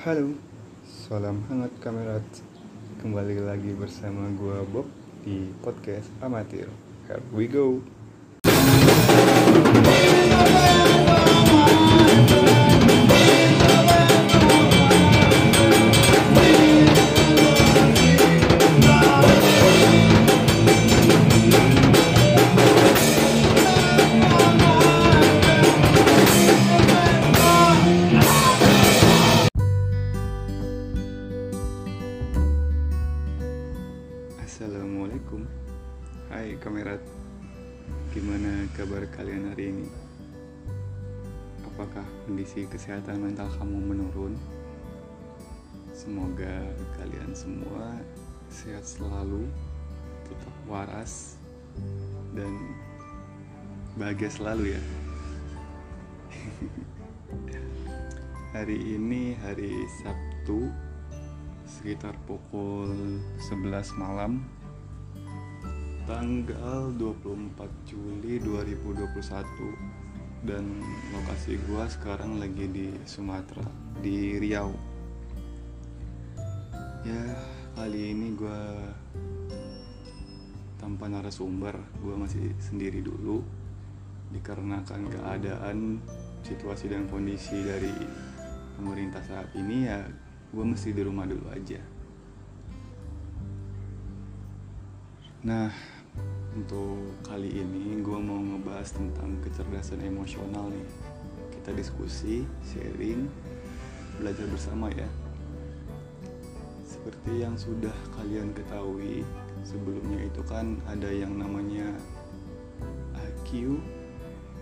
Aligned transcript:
Halo, 0.00 0.32
salam 0.88 1.44
hangat 1.52 1.76
kamerat. 1.84 2.24
Kembali 3.04 3.36
lagi 3.36 3.76
bersama 3.76 4.32
gua 4.32 4.64
Bob 4.64 4.88
di 5.20 5.52
podcast 5.60 6.08
amatir. 6.24 6.72
Here 7.04 7.20
we 7.36 7.44
go 7.44 7.84
kalian 39.20 39.52
hari 39.52 39.68
ini? 39.68 39.84
Apakah 41.68 42.08
kondisi 42.24 42.64
kesehatan 42.64 43.20
mental 43.20 43.52
kamu 43.60 43.92
menurun? 43.92 44.32
Semoga 45.92 46.64
kalian 46.96 47.36
semua 47.36 48.00
sehat 48.48 48.80
selalu 48.80 49.44
Tetap 50.24 50.56
waras 50.64 51.36
Dan 52.32 52.72
bahagia 54.00 54.32
selalu 54.32 54.72
ya 54.72 54.82
Hari 58.56 58.96
ini 58.96 59.36
hari 59.44 59.84
Sabtu 60.00 60.72
sekitar 61.68 62.16
pukul 62.24 63.20
11 63.52 64.00
malam 64.00 64.48
tanggal 66.10 66.90
24 66.98 67.70
Juli 67.86 68.42
2021 68.42 70.42
dan 70.42 70.66
lokasi 71.14 71.54
gua 71.70 71.86
sekarang 71.86 72.42
lagi 72.42 72.66
di 72.66 72.90
Sumatera 73.06 73.62
di 74.02 74.34
Riau. 74.42 74.74
Ya 77.06 77.22
kali 77.78 78.10
ini 78.10 78.34
gua 78.34 78.90
tanpa 80.82 81.06
narasumber 81.06 81.78
gua 82.02 82.18
masih 82.18 82.58
sendiri 82.58 83.06
dulu 83.06 83.46
dikarenakan 84.34 85.14
keadaan 85.14 86.02
situasi 86.42 86.90
dan 86.90 87.06
kondisi 87.06 87.62
dari 87.62 87.94
pemerintah 88.74 89.22
saat 89.22 89.54
ini 89.54 89.86
ya 89.86 90.02
gue 90.50 90.64
mesti 90.66 90.90
di 90.90 91.06
rumah 91.06 91.30
dulu 91.30 91.46
aja. 91.54 91.78
Nah 95.46 95.99
untuk 96.60 97.00
kali 97.24 97.48
ini 97.64 98.04
gue 98.04 98.18
mau 98.20 98.36
ngebahas 98.36 98.92
tentang 98.92 99.40
kecerdasan 99.40 100.04
emosional 100.04 100.68
nih 100.68 100.84
kita 101.56 101.72
diskusi 101.72 102.44
sharing 102.68 103.24
belajar 104.20 104.44
bersama 104.52 104.92
ya 104.92 105.08
seperti 106.84 107.40
yang 107.40 107.56
sudah 107.56 107.96
kalian 108.12 108.52
ketahui 108.52 109.24
sebelumnya 109.64 110.20
itu 110.20 110.44
kan 110.44 110.76
ada 110.84 111.08
yang 111.08 111.32
namanya 111.40 111.96
IQ 113.16 113.80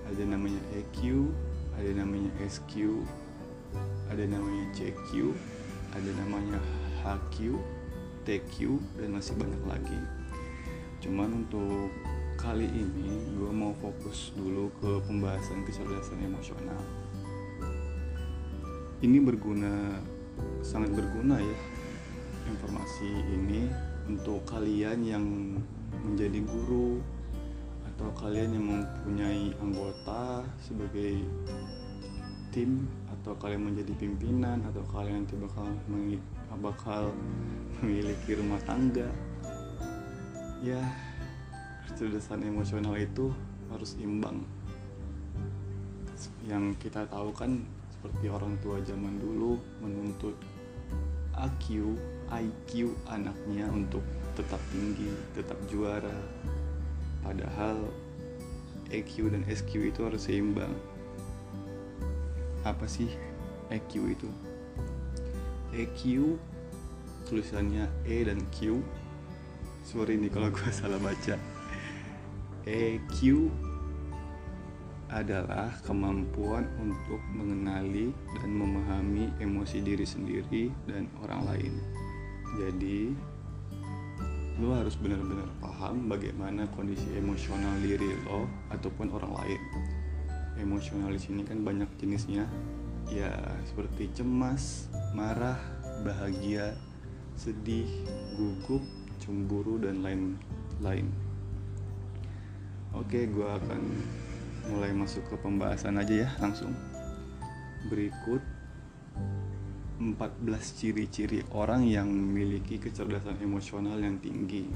ada 0.07 0.23
namanya 0.23 0.63
EQ 0.79 1.27
ada 1.83 1.91
namanya 1.99 2.31
SQ 2.47 3.03
ada 4.07 4.23
namanya 4.23 4.65
CQ 4.71 5.35
ada 5.99 6.11
namanya 6.15 6.63
HQ, 7.03 7.57
TQ, 8.29 8.77
dan 9.01 9.17
masih 9.17 9.35
banyak 9.41 9.63
lagi. 9.65 10.01
Cuman 10.99 11.47
untuk 11.47 11.95
kali 12.39 12.67
ini 12.67 13.35
gue 13.35 13.51
mau 13.51 13.75
fokus 13.79 14.35
dulu 14.35 14.71
ke 14.83 14.91
pembahasan 15.07 15.63
kecerdasan 15.63 16.23
emosional. 16.23 16.83
Ini 18.99 19.19
berguna, 19.23 20.03
sangat 20.63 20.91
berguna 20.91 21.39
ya 21.39 21.59
informasi 22.51 23.11
ini 23.31 23.71
untuk 24.11 24.43
kalian 24.49 24.99
yang 25.07 25.25
menjadi 26.03 26.43
guru 26.43 26.99
atau 27.95 28.09
kalian 28.19 28.55
yang 28.55 28.67
mempunyai 28.67 29.55
anggota 29.59 30.47
sebagai 30.63 31.23
tim 32.51 32.87
atau 33.13 33.37
kalian 33.37 33.71
menjadi 33.71 33.93
pimpinan 33.99 34.65
atau 34.67 34.83
kalian 34.89 35.23
nanti 35.23 35.37
bakal 35.37 35.67
bakal 36.59 37.03
memiliki 37.83 38.35
rumah 38.35 38.59
tangga 38.65 39.07
ya 40.59 40.83
kecerdasan 41.87 42.43
emosional 42.43 42.99
itu 42.99 43.31
harus 43.71 43.95
imbang. 44.03 44.43
Yang 46.47 46.89
kita 46.89 47.07
tahu 47.07 47.31
kan 47.31 47.63
seperti 47.95 48.27
orang 48.31 48.59
tua 48.59 48.83
zaman 48.83 49.19
dulu 49.23 49.59
menuntut 49.83 50.35
IQ 51.39 51.95
IQ 52.29 52.93
anaknya 53.07 53.71
untuk 53.71 54.03
tetap 54.35 54.59
tinggi 54.75 55.11
tetap 55.35 55.59
juara. 55.71 56.19
Padahal 57.23 57.87
EQ 58.89 59.31
dan 59.31 59.43
SQ 59.45 59.93
itu 59.95 60.01
harus 60.03 60.27
seimbang. 60.27 60.73
Apa 62.65 62.89
sih 62.89 63.11
EQ 63.71 63.93
itu? 64.11 64.31
EQ 65.77 66.35
tulisannya 67.29 67.85
E 68.09 68.25
dan 68.25 68.41
Q 68.49 68.81
sorry 69.89 70.21
nih 70.21 70.29
kalau 70.29 70.53
gue 70.53 70.69
salah 70.85 71.01
baca. 71.01 71.41
EQ 72.69 73.49
adalah 75.09 75.73
kemampuan 75.81 76.69
untuk 76.77 77.17
mengenali 77.33 78.13
dan 78.37 78.51
memahami 78.53 79.33
emosi 79.41 79.81
diri 79.81 80.05
sendiri 80.05 80.69
dan 80.85 81.09
orang 81.25 81.41
lain. 81.49 81.75
Jadi 82.61 83.17
lo 84.61 84.77
harus 84.77 85.01
benar-benar 85.01 85.49
paham 85.65 86.13
bagaimana 86.13 86.69
kondisi 86.77 87.09
emosional 87.17 87.81
diri 87.81 88.13
lo 88.29 88.45
ataupun 88.69 89.09
orang 89.17 89.33
lain. 89.41 89.61
Emosional 90.61 91.09
di 91.17 91.21
sini 91.25 91.41
kan 91.49 91.65
banyak 91.65 91.89
jenisnya. 91.97 92.45
Ya 93.09 93.33
seperti 93.65 94.13
cemas, 94.13 94.93
marah, 95.17 95.57
bahagia, 96.05 96.77
sedih, 97.41 97.89
gugup, 98.37 98.85
cemburu 99.19 99.77
dan 99.83 100.01
lain-lain. 100.01 101.07
Oke, 102.97 103.29
gue 103.29 103.45
akan 103.45 103.83
mulai 104.73 104.93
masuk 104.97 105.27
ke 105.29 105.37
pembahasan 105.39 106.01
aja 106.01 106.27
ya 106.27 106.31
langsung. 106.41 106.73
Berikut 107.87 108.41
14 109.99 110.79
ciri-ciri 110.79 111.43
orang 111.53 111.83
yang 111.83 112.07
memiliki 112.07 112.79
kecerdasan 112.79 113.43
emosional 113.43 113.99
yang 113.99 114.23
tinggi. 114.23 114.71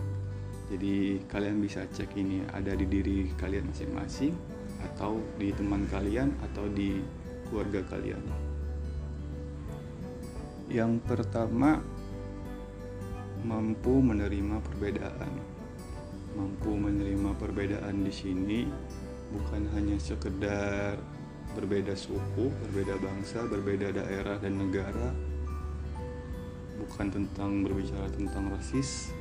Jadi 0.66 1.22
kalian 1.30 1.62
bisa 1.62 1.86
cek 1.86 2.16
ini 2.18 2.42
ada 2.50 2.74
di 2.74 2.86
diri 2.88 3.30
kalian 3.38 3.70
masing-masing 3.70 4.34
atau 4.82 5.22
di 5.38 5.54
teman 5.54 5.86
kalian 5.86 6.34
atau 6.50 6.66
di 6.66 6.98
keluarga 7.46 7.84
kalian. 7.86 8.24
Yang 10.72 11.04
pertama, 11.04 11.84
mampu 13.42 13.98
menerima 14.02 14.62
perbedaan. 14.62 15.32
Mampu 16.32 16.72
menerima 16.72 17.36
perbedaan 17.36 18.06
di 18.06 18.12
sini 18.14 18.60
bukan 19.34 19.68
hanya 19.76 20.00
sekedar 20.00 20.96
berbeda 21.52 21.92
suku, 21.92 22.48
berbeda 22.48 22.96
bangsa, 23.02 23.44
berbeda 23.44 23.92
daerah 23.92 24.40
dan 24.40 24.56
negara. 24.56 25.12
Bukan 26.82 27.12
tentang 27.12 27.62
berbicara 27.62 28.08
tentang 28.10 28.50
rasis. 28.54 29.12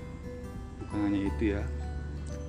Bukan 0.79 0.97
hanya 1.07 1.21
itu 1.29 1.53
ya, 1.55 1.63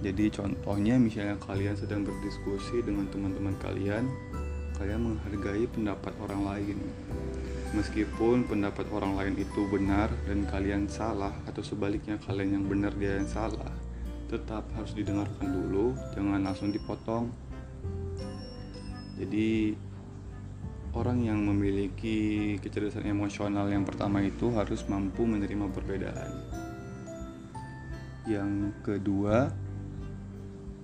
jadi 0.03 0.35
contohnya 0.35 0.99
misalnya 0.99 1.39
kalian 1.39 1.79
sedang 1.79 2.03
berdiskusi 2.03 2.83
dengan 2.83 3.07
teman-teman 3.07 3.55
kalian, 3.63 4.11
kalian 4.75 4.99
menghargai 4.99 5.63
pendapat 5.71 6.11
orang 6.19 6.43
lain. 6.43 6.79
Meskipun 7.73 8.45
pendapat 8.45 8.85
orang 8.93 9.17
lain 9.17 9.35
itu 9.41 9.65
benar 9.73 10.13
dan 10.29 10.45
kalian 10.45 10.85
salah 10.93 11.33
atau 11.49 11.65
sebaliknya 11.65 12.21
kalian 12.21 12.61
yang 12.61 12.65
benar 12.69 12.93
dia 12.93 13.17
yang 13.17 13.25
salah, 13.25 13.73
tetap 14.29 14.69
harus 14.77 14.93
didengarkan 14.93 15.49
dulu, 15.49 15.97
jangan 16.13 16.45
langsung 16.45 16.69
dipotong. 16.69 17.33
Jadi 19.17 19.73
orang 20.93 21.25
yang 21.25 21.41
memiliki 21.41 22.61
kecerdasan 22.61 23.09
emosional 23.09 23.65
yang 23.73 23.89
pertama 23.89 24.21
itu 24.21 24.53
harus 24.53 24.85
mampu 24.85 25.25
menerima 25.25 25.73
perbedaan. 25.73 26.33
Yang 28.29 28.77
kedua, 28.85 29.49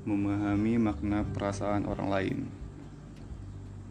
memahami 0.08 0.80
makna 0.80 1.20
perasaan 1.36 1.84
orang 1.84 2.08
lain. 2.08 2.38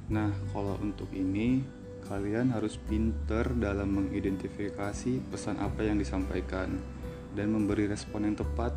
Nah, 0.09 0.33
kalau 0.49 0.81
untuk 0.81 1.13
ini 1.13 1.76
kalian 2.07 2.55
harus 2.55 2.79
pinter 2.79 3.51
dalam 3.59 3.99
mengidentifikasi 3.99 5.27
pesan 5.27 5.59
apa 5.59 5.83
yang 5.83 5.99
disampaikan 5.99 6.79
dan 7.35 7.51
memberi 7.51 7.91
respon 7.91 8.23
yang 8.31 8.39
tepat. 8.39 8.71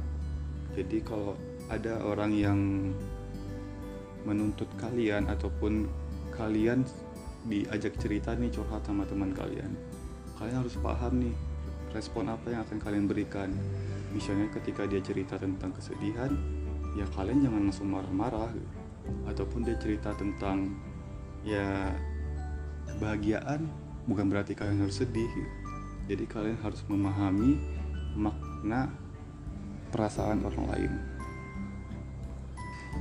Jadi 0.75 0.99
kalau 1.07 1.39
ada 1.71 2.03
orang 2.03 2.35
yang 2.35 2.59
menuntut 4.27 4.67
kalian 4.77 5.31
ataupun 5.31 5.87
kalian 6.35 6.83
diajak 7.47 7.97
cerita 7.97 8.35
nih 8.35 8.53
curhat 8.53 8.85
sama 8.85 9.07
teman 9.07 9.33
kalian, 9.33 9.73
kalian 10.37 10.61
harus 10.61 10.77
paham 10.77 11.23
nih 11.23 11.35
respon 11.95 12.29
apa 12.29 12.51
yang 12.51 12.61
akan 12.67 12.79
kalian 12.83 13.07
berikan. 13.07 13.51
Misalnya 14.11 14.51
ketika 14.51 14.91
dia 14.91 14.99
cerita 14.99 15.39
tentang 15.39 15.71
kesedihan, 15.71 16.35
ya 16.99 17.07
kalian 17.15 17.47
jangan 17.47 17.63
langsung 17.71 17.89
marah-marah 17.95 18.51
ataupun 19.31 19.63
dia 19.63 19.79
cerita 19.79 20.11
tentang 20.19 20.75
ya 21.47 21.95
kebahagiaan 22.97 23.67
bukan 24.09 24.27
berarti 24.27 24.59
kalian 24.59 24.83
harus 24.83 25.03
sedih. 25.03 25.31
Jadi 26.11 26.25
kalian 26.27 26.59
harus 26.59 26.83
memahami 26.91 27.61
makna 28.19 28.91
perasaan 29.95 30.43
orang 30.43 30.67
lain. 30.75 30.93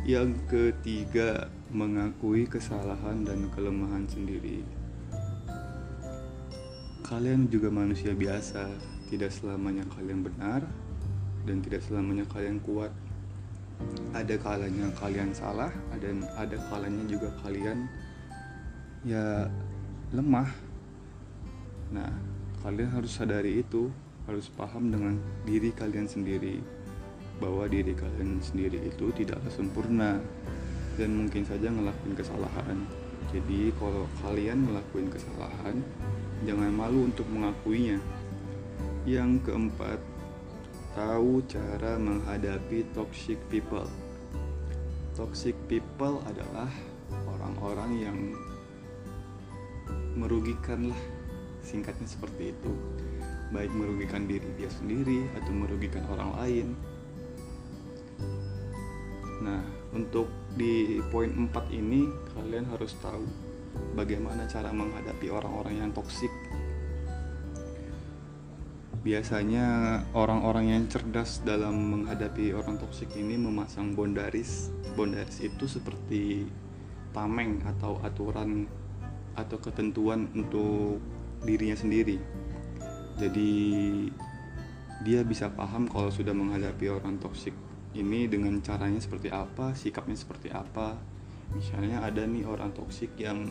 Yang 0.06 0.38
ketiga 0.45 1.50
mengakui 1.74 2.45
kesalahan 2.45 3.25
dan 3.25 3.50
kelemahan 3.53 4.06
sendiri. 4.06 4.62
Kalian 7.06 7.50
juga 7.50 7.74
manusia 7.74 8.13
biasa. 8.13 8.69
Tidak 9.09 9.33
selamanya 9.33 9.81
kalian 9.89 10.21
benar 10.21 10.62
dan 11.50 11.65
tidak 11.65 11.81
selamanya 11.81 12.30
kalian 12.30 12.62
kuat. 12.62 12.94
Ada 14.13 14.38
kalanya 14.38 14.94
kalian 15.01 15.33
salah 15.33 15.74
dan 15.97 16.21
ada 16.38 16.62
kalanya 16.69 17.01
juga 17.09 17.33
kalian 17.42 17.89
ya 19.07 19.47
lemah. 20.09 20.50
Nah 21.94 22.09
kalian 22.65 22.89
harus 22.91 23.13
sadari 23.13 23.61
itu 23.61 23.94
harus 24.25 24.50
paham 24.50 24.89
dengan 24.89 25.17
diri 25.45 25.73
kalian 25.73 26.06
sendiri 26.06 26.61
bahwa 27.39 27.65
diri 27.71 27.95
kalian 27.95 28.44
sendiri 28.44 28.83
itu 28.83 29.09
tidaklah 29.15 29.50
sempurna 29.50 30.19
dan 31.00 31.09
mungkin 31.15 31.47
saja 31.47 31.71
ngelakuin 31.71 32.15
kesalahan. 32.17 32.77
Jadi 33.29 33.69
kalau 33.77 34.09
kalian 34.25 34.65
ngelakuin 34.65 35.07
kesalahan 35.13 35.77
jangan 36.44 36.71
malu 36.73 37.07
untuk 37.07 37.29
mengakuinya. 37.29 38.01
Yang 39.07 39.47
keempat 39.47 40.00
tahu 40.97 41.39
cara 41.47 41.95
menghadapi 41.95 42.83
toxic 42.91 43.39
people. 43.47 43.88
Toxic 45.13 45.56
people 45.71 46.19
adalah 46.27 46.69
orang-orang 47.29 47.91
yang 48.01 48.17
merugikan 50.19 50.92
lah, 50.92 51.01
singkatnya 51.63 52.04
seperti 52.04 52.51
itu. 52.51 52.71
Baik 53.56 53.71
merugikan 53.71 54.27
diri 54.27 54.45
dia 54.60 54.68
sendiri 54.68 55.25
atau 55.39 55.56
merugikan 55.56 56.04
orang 56.12 56.36
lain. 56.44 56.68
Nah, 59.39 59.63
untuk 59.95 60.27
di 60.60 61.00
poin 61.07 61.31
4 61.31 61.71
ini 61.71 62.04
kalian 62.36 62.68
harus 62.68 62.92
tahu 63.00 63.24
bagaimana 63.95 64.44
cara 64.51 64.75
menghadapi 64.75 65.31
orang-orang 65.31 65.80
yang 65.80 65.89
toksik 65.95 66.30
biasanya 69.00 69.66
orang-orang 70.12 70.75
yang 70.75 70.83
cerdas 70.92 71.39
dalam 71.48 71.71
menghadapi 71.71 72.51
orang 72.51 72.75
toksik 72.75 73.16
ini 73.16 73.39
memasang 73.39 73.95
bondaris. 73.95 74.69
Bondaris 74.94 75.39
itu 75.39 75.66
seperti 75.71 76.44
tameng 77.16 77.63
atau 77.63 78.04
aturan 78.04 78.68
atau 79.39 79.57
ketentuan 79.59 80.27
untuk 80.36 81.00
dirinya 81.44 81.75
sendiri. 81.75 82.19
Jadi 83.19 83.51
dia 85.03 85.24
bisa 85.24 85.47
paham 85.51 85.88
kalau 85.88 86.12
sudah 86.12 86.36
menghadapi 86.36 86.91
orang 86.91 87.19
toksik 87.24 87.56
ini 87.95 88.27
dengan 88.27 88.59
caranya 88.59 89.00
seperti 89.00 89.31
apa, 89.31 89.71
sikapnya 89.75 90.15
seperti 90.19 90.51
apa. 90.51 91.00
Misalnya 91.56 92.03
ada 92.06 92.27
nih 92.27 92.45
orang 92.45 92.75
toksik 92.75 93.15
yang 93.18 93.50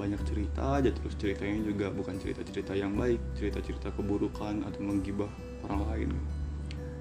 banyak 0.00 0.20
cerita 0.24 0.80
aja 0.80 0.88
terus 0.88 1.12
ceritanya 1.20 1.60
juga 1.60 1.92
bukan 1.92 2.16
cerita-cerita 2.16 2.72
yang 2.72 2.96
baik 2.96 3.20
cerita-cerita 3.36 3.92
keburukan 3.92 4.64
atau 4.64 4.80
menggibah 4.80 5.28
orang 5.68 5.80
lain 5.92 6.10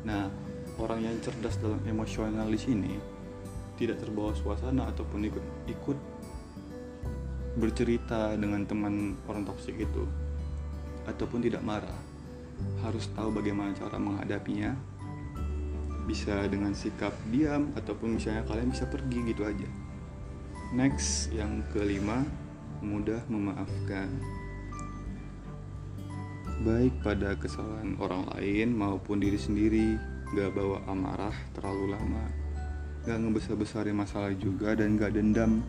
nah 0.04 0.28
orang 0.76 1.08
yang 1.08 1.16
cerdas 1.24 1.56
dalam 1.64 1.80
emosional 1.88 2.52
di 2.52 2.60
sini 2.60 2.94
tidak 3.80 4.04
terbawa 4.04 4.36
suasana 4.36 4.92
ataupun 4.92 5.32
ikut 5.32 5.46
ikut 5.72 5.98
bercerita 7.60 8.34
dengan 8.40 8.64
teman 8.64 9.20
orang 9.28 9.44
toksik 9.44 9.76
itu 9.84 10.08
ataupun 11.06 11.44
tidak 11.44 11.62
marah 11.62 12.10
harus 12.84 13.08
tahu 13.16 13.32
bagaimana 13.32 13.76
cara 13.76 13.96
menghadapinya. 14.00 14.76
Bisa 16.10 16.42
dengan 16.50 16.74
sikap 16.74 17.14
diam 17.30 17.70
ataupun 17.78 18.18
misalnya 18.18 18.42
kalian 18.50 18.74
bisa 18.74 18.90
pergi 18.90 19.20
gitu 19.30 19.46
aja. 19.46 19.70
Next 20.74 21.30
yang 21.30 21.62
kelima 21.70 22.26
mudah 22.82 23.22
memaafkan. 23.30 24.10
Baik 26.66 26.92
pada 27.06 27.38
kesalahan 27.40 27.96
orang 28.02 28.26
lain 28.36 28.76
maupun 28.76 29.22
diri 29.22 29.40
sendiri 29.40 29.96
gak 30.34 30.52
bawa 30.58 30.84
amarah 30.90 31.36
terlalu 31.54 31.94
lama. 31.94 32.26
Gak 33.06 33.16
ngebesar-besarin 33.16 33.96
masalah 33.96 34.34
juga 34.36 34.76
dan 34.76 35.00
gak 35.00 35.16
dendam 35.16 35.64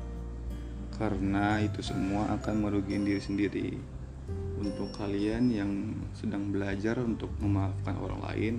karena 1.01 1.57
itu 1.65 1.81
semua 1.81 2.29
akan 2.37 2.61
merugikan 2.61 3.09
diri 3.09 3.25
sendiri. 3.25 3.69
Untuk 4.61 4.93
kalian 4.93 5.49
yang 5.49 5.97
sedang 6.13 6.53
belajar 6.53 7.01
untuk 7.01 7.33
memaafkan 7.41 7.97
orang 7.97 8.21
lain 8.21 8.55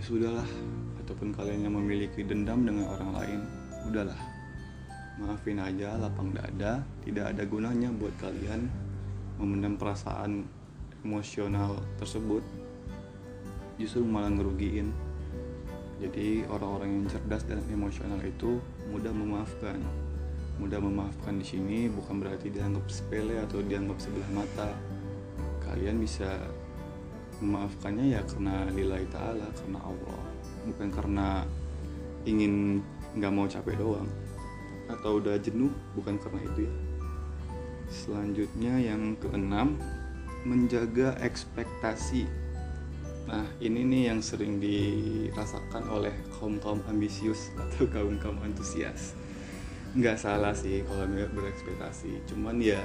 ya 0.00 0.02
sudahlah. 0.02 0.48
Ataupun 1.04 1.36
kalian 1.36 1.68
yang 1.68 1.76
memiliki 1.76 2.24
dendam 2.24 2.64
dengan 2.64 2.88
orang 2.88 3.12
lain 3.12 3.40
udahlah. 3.84 4.16
Maafin 5.20 5.60
aja 5.60 6.00
lapang 6.00 6.32
dada 6.32 6.80
tidak 7.04 7.36
ada 7.36 7.44
gunanya 7.44 7.92
buat 7.92 8.16
kalian 8.16 8.72
memendam 9.36 9.76
perasaan 9.76 10.48
emosional 11.04 11.84
tersebut. 12.00 12.40
Justru 13.76 14.08
malah 14.08 14.32
ngerugiin. 14.32 14.88
Jadi 16.00 16.48
orang-orang 16.48 16.96
yang 16.96 17.06
cerdas 17.12 17.44
dan 17.44 17.60
emosional 17.68 18.24
itu 18.24 18.56
mudah 18.88 19.12
memaafkan 19.12 19.84
mudah 20.60 20.76
memaafkan 20.76 21.40
di 21.40 21.46
sini 21.48 21.88
bukan 21.88 22.20
berarti 22.20 22.52
dianggap 22.52 22.84
sepele 22.92 23.40
atau 23.40 23.64
dianggap 23.64 23.96
sebelah 23.96 24.30
mata. 24.36 24.68
Kalian 25.64 25.96
bisa 25.96 26.28
memaafkannya 27.40 28.12
ya 28.12 28.20
karena 28.28 28.68
lillahi 28.68 29.08
ta'ala 29.08 29.48
karena 29.56 29.80
Allah. 29.80 30.20
Bukan 30.68 30.88
karena 30.92 31.28
ingin 32.28 32.84
nggak 33.16 33.32
mau 33.32 33.48
capek 33.48 33.80
doang. 33.80 34.08
Atau 34.92 35.24
udah 35.24 35.40
jenuh 35.40 35.72
bukan 35.96 36.20
karena 36.20 36.44
itu 36.44 36.68
ya. 36.68 36.74
Selanjutnya 37.88 38.74
yang 38.76 39.16
keenam 39.16 39.80
menjaga 40.44 41.16
ekspektasi. 41.24 42.28
Nah 43.24 43.48
ini 43.64 43.80
nih 43.88 44.02
yang 44.12 44.20
sering 44.20 44.60
dirasakan 44.60 45.88
oleh 45.88 46.12
kaum 46.36 46.60
kaum 46.60 46.84
ambisius 46.84 47.48
atau 47.56 47.88
kaum 47.88 48.20
kaum 48.20 48.36
antusias 48.44 49.16
nggak 49.90 50.18
salah 50.18 50.54
sih 50.54 50.86
kalau 50.86 51.06
berekspektasi. 51.10 52.26
Cuman 52.30 52.62
ya 52.62 52.78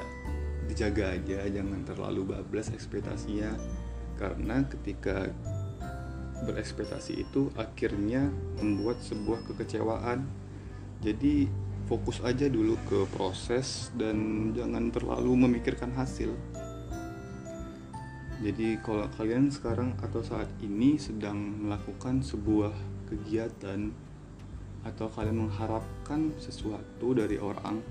dijaga 0.65 1.13
aja 1.13 1.45
jangan 1.45 1.85
terlalu 1.85 2.33
bablas 2.33 2.73
ekspektasinya. 2.73 3.53
Karena 4.15 4.63
ketika 4.65 5.29
berekspektasi 6.43 7.25
itu 7.25 7.51
akhirnya 7.55 8.27
membuat 8.59 8.99
sebuah 9.01 9.45
kekecewaan. 9.47 10.27
Jadi 11.03 11.47
fokus 11.85 12.17
aja 12.25 12.49
dulu 12.49 12.75
ke 12.89 13.05
proses 13.13 13.93
dan 13.93 14.49
jangan 14.57 14.89
terlalu 14.89 15.45
memikirkan 15.45 15.93
hasil. 15.93 16.33
Jadi 18.43 18.77
kalau 18.83 19.07
kalian 19.15 19.47
sekarang 19.47 19.95
atau 20.03 20.19
saat 20.19 20.49
ini 20.59 20.99
sedang 20.99 21.37
melakukan 21.65 22.19
sebuah 22.19 22.73
kegiatan 23.07 23.95
atau 24.85 25.09
kalian 25.09 25.49
mengharapkan 25.49 26.29
sesuatu 26.37 27.17
dari 27.17 27.41
orang 27.41 27.81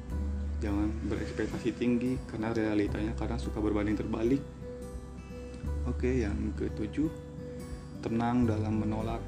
jangan 0.63 0.89
berekspektasi 1.11 1.75
tinggi 1.75 2.15
karena 2.31 2.55
realitanya 2.55 3.13
kadang 3.19 3.37
suka 3.37 3.59
berbanding 3.59 3.99
terbalik. 3.99 4.41
Oke 5.85 6.25
yang 6.25 6.55
ketujuh 6.57 7.11
tenang 8.01 8.49
dalam 8.49 8.81
menolak. 8.81 9.21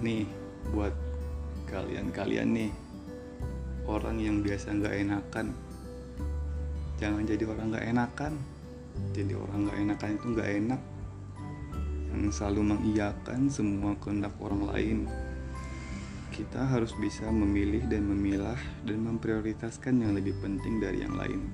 Nih 0.00 0.24
buat 0.72 0.94
kalian-kalian 1.68 2.48
nih 2.54 2.72
orang 3.84 4.16
yang 4.22 4.40
biasa 4.40 4.78
nggak 4.78 4.94
enakan. 4.96 5.46
Jangan 6.96 7.22
jadi 7.28 7.44
orang 7.44 7.66
nggak 7.74 7.86
enakan. 7.92 8.32
Jadi 9.12 9.32
orang 9.36 9.58
nggak 9.68 9.78
enakan 9.84 10.10
itu 10.14 10.26
nggak 10.32 10.50
enak. 10.64 10.80
Yang 12.14 12.24
selalu 12.32 12.62
mengiyakan 12.72 13.40
semua 13.52 13.92
kehendak 14.00 14.32
orang 14.40 14.62
lain 14.72 14.98
kita 16.38 16.62
harus 16.70 16.94
bisa 16.94 17.26
memilih 17.34 17.82
dan 17.90 18.06
memilah 18.06 18.54
dan 18.86 19.02
memprioritaskan 19.02 19.98
yang 19.98 20.14
lebih 20.14 20.38
penting 20.38 20.78
dari 20.78 21.02
yang 21.02 21.18
lain. 21.18 21.50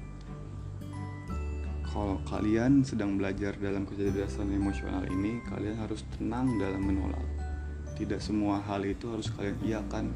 Kalau 1.88 2.20
kalian 2.28 2.84
sedang 2.84 3.16
belajar 3.16 3.56
dalam 3.56 3.88
kecerdasan 3.88 4.52
emosional 4.52 5.08
ini 5.08 5.40
kalian 5.48 5.80
harus 5.80 6.04
tenang 6.12 6.60
dalam 6.60 6.84
menolak. 6.84 7.24
Tidak 7.96 8.20
semua 8.20 8.60
hal 8.60 8.84
itu 8.84 9.08
harus 9.08 9.32
kalian 9.32 9.56
iakan. 9.64 10.12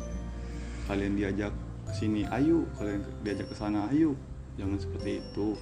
Kalian 0.85 1.17
diajak 1.17 1.55
ke 1.89 1.93
sini 1.97 2.29
ayo. 2.29 2.69
Kalian 2.77 3.01
diajak 3.25 3.49
ke 3.49 3.57
sana 3.57 3.89
ayo. 3.89 4.13
Jangan 4.61 4.77
seperti 4.85 5.25
itu. 5.25 5.57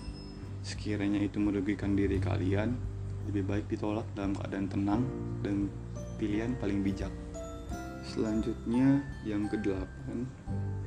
Sekiranya 0.66 1.22
itu 1.22 1.38
merugikan 1.38 1.94
diri 1.94 2.18
kalian 2.18 2.74
lebih 3.30 3.46
baik 3.46 3.70
ditolak 3.70 4.08
dalam 4.18 4.34
keadaan 4.34 4.66
tenang 4.66 5.02
dan 5.46 5.70
pilihan 6.16 6.58
paling 6.58 6.80
bijak 6.80 7.12
selanjutnya 8.06 9.02
yang 9.26 9.50
kedelapan 9.50 10.30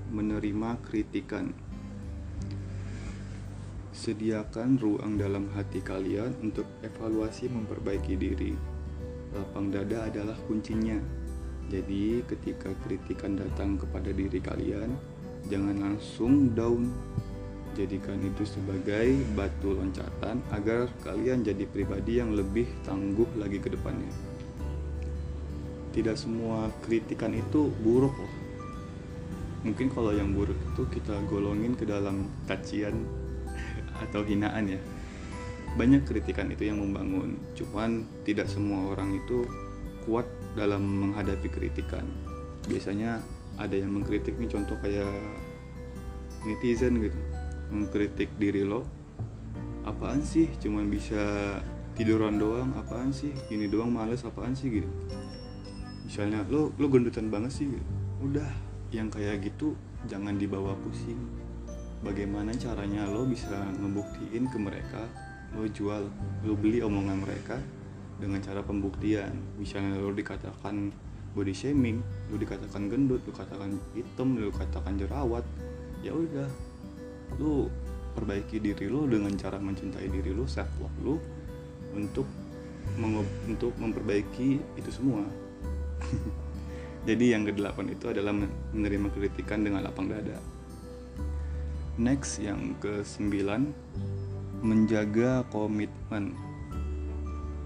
menerima 0.10 0.80
kritikan 0.88 1.52
Sediakan 4.00 4.80
ruang 4.80 5.20
dalam 5.20 5.52
hati 5.52 5.84
kalian 5.84 6.32
untuk 6.40 6.64
evaluasi 6.88 7.52
memperbaiki 7.52 8.16
diri. 8.16 8.56
Lapang 9.36 9.76
dada 9.76 10.08
adalah 10.08 10.40
kuncinya. 10.48 10.96
Jadi, 11.68 12.24
ketika 12.24 12.72
kritikan 12.88 13.36
datang 13.36 13.76
kepada 13.76 14.16
diri 14.16 14.40
kalian, 14.40 14.96
jangan 15.52 15.84
langsung 15.84 16.56
down. 16.56 16.88
Jadikan 17.76 18.24
itu 18.24 18.48
sebagai 18.48 19.20
batu 19.36 19.76
loncatan 19.76 20.48
agar 20.56 20.88
kalian 21.04 21.44
jadi 21.44 21.68
pribadi 21.68 22.24
yang 22.24 22.32
lebih 22.32 22.72
tangguh 22.88 23.28
lagi 23.36 23.60
ke 23.60 23.68
depannya. 23.76 24.29
Tidak 25.90 26.14
semua 26.14 26.70
kritikan 26.86 27.34
itu 27.34 27.74
buruk 27.82 28.14
loh. 28.14 28.34
Mungkin 29.66 29.92
kalau 29.92 30.16
yang 30.16 30.32
buruk 30.32 30.56
itu 30.56 30.88
kita 30.88 31.20
golongin 31.28 31.76
ke 31.76 31.84
dalam 31.84 32.30
cacian 32.48 33.04
atau 34.08 34.22
hinaan 34.24 34.78
ya. 34.78 34.82
Banyak 35.76 36.06
kritikan 36.06 36.50
itu 36.50 36.70
yang 36.70 36.82
membangun 36.82 37.38
cuman 37.54 38.06
tidak 38.26 38.50
semua 38.50 38.94
orang 38.96 39.18
itu 39.18 39.46
kuat 40.06 40.26
dalam 40.58 40.82
menghadapi 40.82 41.50
kritikan. 41.52 42.06
Biasanya 42.66 43.22
ada 43.60 43.76
yang 43.76 43.92
mengkritik 43.92 44.40
nih 44.40 44.50
contoh 44.50 44.80
kayak 44.80 45.12
netizen 46.48 47.04
gitu 47.04 47.20
mengkritik 47.70 48.30
diri 48.42 48.66
lo 48.66 48.86
apaan 49.86 50.26
sih? 50.26 50.50
Cuman 50.58 50.90
bisa 50.90 51.58
tiduran 51.94 52.42
doang 52.42 52.74
apaan 52.78 53.14
sih? 53.14 53.34
Ini 53.50 53.70
doang 53.70 53.94
males 53.94 54.26
apaan 54.26 54.58
sih? 54.58 54.82
gitu 54.82 54.90
misalnya 56.10 56.42
lo 56.50 56.74
lo 56.74 56.90
gendutan 56.90 57.30
banget 57.30 57.54
sih. 57.54 57.70
Udah 58.26 58.50
yang 58.90 59.14
kayak 59.14 59.46
gitu 59.46 59.78
jangan 60.10 60.42
dibawa 60.42 60.74
pusing. 60.82 61.22
Bagaimana 62.02 62.50
caranya 62.58 63.06
lo 63.06 63.30
bisa 63.30 63.54
ngebuktiin 63.78 64.50
ke 64.50 64.58
mereka? 64.58 65.06
Lo 65.54 65.70
jual 65.70 66.10
lo 66.42 66.54
beli 66.58 66.82
omongan 66.82 67.22
mereka 67.22 67.62
dengan 68.18 68.42
cara 68.42 68.66
pembuktian. 68.66 69.38
Misalnya 69.62 70.02
lo 70.02 70.10
dikatakan 70.10 70.90
body 71.38 71.54
shaming 71.54 72.02
lo 72.34 72.42
dikatakan 72.42 72.90
gendut 72.90 73.22
lo 73.22 73.30
katakan 73.30 73.78
hitam 73.94 74.34
lo 74.34 74.50
katakan 74.50 74.98
jerawat 74.98 75.46
ya 76.02 76.10
udah. 76.10 76.50
Lo 77.38 77.70
perbaiki 78.18 78.58
diri 78.58 78.90
lo 78.90 79.06
dengan 79.06 79.30
cara 79.38 79.62
mencintai 79.62 80.10
diri 80.10 80.34
lo 80.34 80.50
self 80.50 80.74
love 80.82 80.98
lo 81.06 81.16
untuk 81.94 82.26
untuk 83.46 83.78
memperbaiki 83.78 84.58
itu 84.74 84.90
semua 84.90 85.49
jadi 87.10 87.38
yang 87.38 87.46
kedelapan 87.46 87.94
itu 87.94 88.06
adalah 88.10 88.34
menerima 88.34 89.08
kritikan 89.14 89.62
dengan 89.66 89.86
lapang 89.86 90.10
dada 90.10 90.60
Next 92.00 92.40
yang 92.40 92.80
ke 92.80 93.04
sembilan 93.04 93.60
menjaga 94.64 95.44
komitmen. 95.52 96.32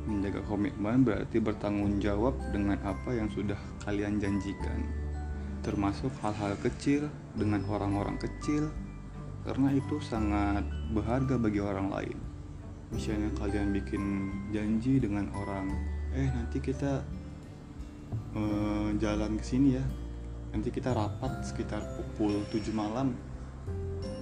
Menjaga 0.10 0.42
komitmen 0.50 1.06
berarti 1.06 1.38
bertanggung 1.38 2.02
jawab 2.02 2.34
dengan 2.50 2.82
apa 2.82 3.14
yang 3.14 3.30
sudah 3.30 3.62
kalian 3.86 4.18
janjikan. 4.18 4.90
Termasuk 5.62 6.10
hal-hal 6.26 6.58
kecil 6.66 7.14
dengan 7.38 7.62
orang-orang 7.70 8.18
kecil 8.18 8.74
karena 9.46 9.70
itu 9.70 10.02
sangat 10.02 10.66
berharga 10.98 11.38
bagi 11.38 11.62
orang 11.62 11.94
lain. 11.94 12.18
Misalnya 12.90 13.30
kalian 13.38 13.70
bikin 13.70 14.04
janji 14.50 14.98
dengan 14.98 15.30
orang, 15.38 15.70
eh 16.18 16.26
nanti 16.26 16.58
kita 16.58 17.06
uh, 18.36 18.90
jalan 18.98 19.38
ke 19.38 19.46
sini 19.46 19.78
ya. 19.78 19.86
Nanti 20.54 20.70
kita 20.70 20.94
rapat 20.94 21.42
sekitar 21.44 21.82
pukul 21.98 22.46
7 22.54 22.70
malam. 22.74 23.18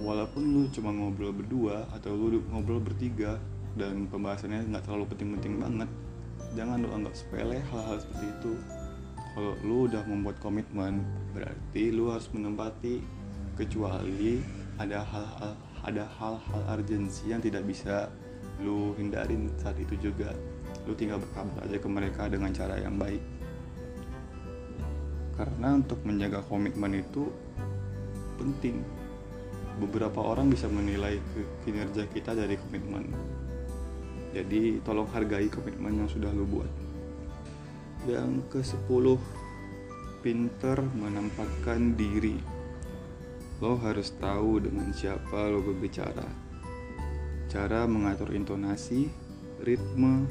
Walaupun 0.02 0.42
lu 0.42 0.62
cuma 0.74 0.90
ngobrol 0.90 1.30
berdua 1.30 1.86
atau 1.94 2.16
lu 2.16 2.42
ngobrol 2.50 2.82
bertiga 2.82 3.38
dan 3.78 4.10
pembahasannya 4.10 4.68
nggak 4.68 4.84
terlalu 4.84 5.06
penting-penting 5.14 5.56
banget 5.62 5.88
jangan 6.52 6.84
lu 6.84 6.88
anggap 6.92 7.14
sepele 7.16 7.58
hal-hal 7.72 7.96
seperti 8.00 8.26
itu. 8.28 8.52
Kalau 9.32 9.52
lu 9.64 9.88
udah 9.88 10.04
membuat 10.04 10.36
komitmen 10.44 11.00
berarti 11.32 11.88
lu 11.88 12.12
harus 12.12 12.28
menempati 12.36 13.00
kecuali 13.56 14.44
ada 14.76 15.00
hal-hal 15.00 15.52
ada 15.82 16.04
hal-hal 16.20 16.60
urgensi 16.68 17.32
yang 17.32 17.40
tidak 17.40 17.64
bisa 17.64 18.12
lu 18.60 18.92
hindarin 19.00 19.48
saat 19.56 19.76
itu 19.80 19.96
juga. 19.96 20.36
Lu 20.84 20.92
tinggal 20.92 21.22
berkabar 21.22 21.64
aja 21.64 21.78
ke 21.80 21.88
mereka 21.88 22.28
dengan 22.28 22.52
cara 22.52 22.76
yang 22.76 23.00
baik 23.00 23.22
karena 25.42 25.74
untuk 25.74 25.98
menjaga 26.06 26.38
komitmen 26.46 27.02
itu 27.02 27.26
penting. 28.38 28.78
Beberapa 29.82 30.22
orang 30.22 30.54
bisa 30.54 30.70
menilai 30.70 31.18
kinerja 31.66 32.06
kita 32.06 32.38
dari 32.38 32.54
komitmen. 32.54 33.10
Jadi 34.30 34.78
tolong 34.86 35.10
hargai 35.10 35.50
komitmen 35.50 35.98
yang 35.98 36.06
sudah 36.06 36.30
lo 36.30 36.46
buat. 36.46 36.70
Yang 38.06 38.30
ke 38.54 38.60
10 38.62 40.22
pinter 40.22 40.78
menempatkan 40.78 41.98
diri. 41.98 42.38
Lo 43.58 43.74
harus 43.82 44.14
tahu 44.14 44.62
dengan 44.62 44.94
siapa 44.94 45.50
lo 45.50 45.58
berbicara. 45.58 46.30
Cara 47.50 47.82
mengatur 47.90 48.30
intonasi 48.30 49.10
ritme 49.58 50.30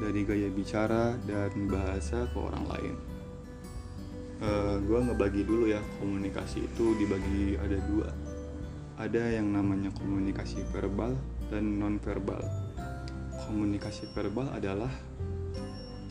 dari 0.00 0.24
gaya 0.24 0.48
bicara 0.48 1.12
dan 1.28 1.68
bahasa 1.68 2.24
ke 2.32 2.36
orang 2.40 2.64
lain 2.72 3.15
uh, 4.40 4.46
eh, 4.46 4.76
gue 4.82 4.98
ngebagi 4.98 5.42
dulu 5.44 5.70
ya 5.70 5.80
komunikasi 6.00 6.66
itu 6.66 6.84
dibagi 6.98 7.56
ada 7.60 7.78
dua. 7.88 8.08
Ada 8.96 9.36
yang 9.36 9.52
namanya 9.52 9.92
komunikasi 9.92 10.64
verbal 10.72 11.12
dan 11.52 11.76
non 11.76 12.00
verbal 12.00 12.66
komunikasi 13.46 14.10
verbal 14.10 14.50
adalah 14.50 14.90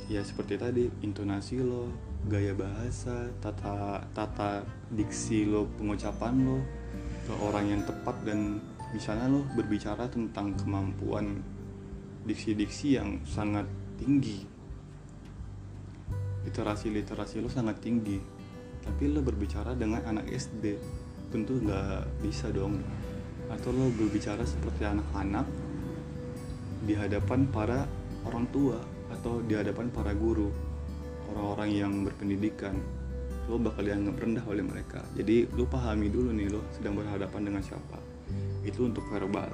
ya 0.07 0.23
seperti 0.23 0.55
tadi 0.55 0.83
intonasi 1.03 1.59
lo 1.59 1.91
gaya 2.25 2.55
bahasa 2.55 3.29
tata 3.43 4.01
tata 4.15 4.63
diksi 4.93 5.43
lo 5.49 5.67
pengucapan 5.75 6.33
lo 6.45 6.57
ke 7.27 7.33
orang 7.43 7.65
yang 7.75 7.81
tepat 7.83 8.15
dan 8.23 8.63
misalnya 8.95 9.27
lo 9.27 9.43
berbicara 9.57 10.07
tentang 10.07 10.55
kemampuan 10.55 11.43
diksi-diksi 12.25 12.97
yang 12.97 13.21
sangat 13.27 13.67
tinggi 13.99 14.54
literasi-literasi 16.45 17.41
lo 17.41 17.49
sangat 17.49 17.81
tinggi. 17.81 18.21
Tapi 18.85 19.09
lo 19.09 19.25
berbicara 19.25 19.73
dengan 19.73 20.05
anak 20.05 20.29
SD 20.29 20.77
tentu 21.33 21.57
nggak 21.57 22.21
bisa 22.21 22.53
dong. 22.53 22.79
Atau 23.49 23.73
lo 23.73 23.89
berbicara 23.89 24.45
seperti 24.45 24.85
anak-anak 24.85 25.45
di 26.85 26.93
hadapan 26.93 27.49
para 27.49 27.89
orang 28.25 28.45
tua 28.53 28.77
atau 29.09 29.41
di 29.41 29.57
hadapan 29.57 29.89
para 29.89 30.13
guru 30.13 30.49
orang-orang 31.33 31.69
yang 31.73 31.93
berpendidikan 32.05 32.77
lo 33.45 33.61
bakal 33.61 33.85
dianggap 33.85 34.17
rendah 34.17 34.45
oleh 34.49 34.65
mereka. 34.65 35.05
Jadi 35.13 35.45
lo 35.53 35.69
pahami 35.69 36.09
dulu 36.09 36.33
nih 36.33 36.49
lo 36.49 36.65
sedang 36.73 36.97
berhadapan 36.97 37.41
dengan 37.45 37.61
siapa. 37.61 38.01
Itu 38.65 38.89
untuk 38.89 39.05
verbal. 39.09 39.53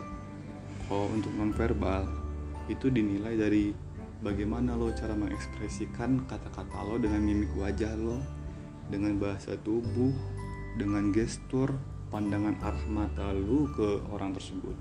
Kalau 0.88 1.12
untuk 1.12 1.32
non 1.36 1.52
verbal 1.52 2.08
itu 2.72 2.88
dinilai 2.88 3.36
dari 3.36 3.76
bagaimana 4.22 4.78
lo 4.78 4.94
cara 4.94 5.18
mengekspresikan 5.18 6.30
kata-kata 6.30 6.86
lo 6.86 7.02
dengan 7.02 7.22
mimik 7.26 7.52
wajah 7.58 7.94
lo? 7.98 8.22
Dengan 8.88 9.18
bahasa 9.18 9.58
tubuh? 9.60 10.14
Dengan 10.78 11.10
gestur? 11.10 11.74
Pandangan 12.12 12.60
arah 12.60 12.86
mata 12.92 13.32
lu 13.32 13.72
ke 13.72 14.04
orang 14.12 14.36
tersebut? 14.36 14.76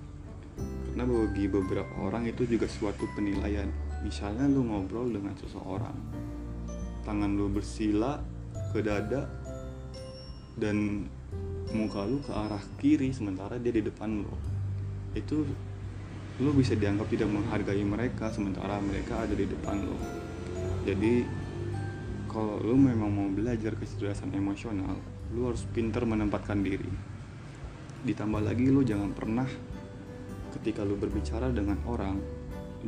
Karena 0.90 1.06
bagi 1.06 1.46
beberapa 1.46 1.94
orang 2.02 2.26
itu 2.26 2.42
juga 2.44 2.66
suatu 2.66 3.06
penilaian. 3.14 3.70
Misalnya 4.02 4.50
lu 4.50 4.66
ngobrol 4.66 5.08
dengan 5.14 5.32
seseorang. 5.38 5.94
Tangan 7.06 7.30
lu 7.38 7.46
bersila 7.48 8.18
ke 8.74 8.82
dada 8.82 9.30
dan 10.58 11.06
muka 11.70 12.02
lu 12.02 12.18
ke 12.20 12.34
arah 12.34 12.62
kiri 12.82 13.14
sementara 13.14 13.56
dia 13.62 13.70
di 13.70 13.82
depan 13.86 14.26
lu 14.26 14.34
itu 15.14 15.42
lu 16.40 16.56
bisa 16.56 16.72
dianggap 16.72 17.12
tidak 17.12 17.28
menghargai 17.28 17.84
mereka 17.84 18.32
sementara 18.32 18.80
mereka 18.80 19.28
ada 19.28 19.36
di 19.36 19.44
depan 19.44 19.76
lu. 19.84 19.92
Jadi 20.88 21.28
kalau 22.32 22.56
lu 22.64 22.80
memang 22.80 23.12
mau 23.12 23.28
belajar 23.28 23.76
kecerdasan 23.76 24.32
emosional 24.32 24.96
lu 25.36 25.52
harus 25.52 25.68
pinter 25.68 26.00
menempatkan 26.08 26.64
diri. 26.64 26.88
Ditambah 28.08 28.40
lagi 28.40 28.72
lu 28.72 28.80
jangan 28.80 29.12
pernah 29.12 29.44
ketika 30.56 30.80
lu 30.80 30.96
berbicara 30.96 31.52
dengan 31.52 31.76
orang 31.84 32.16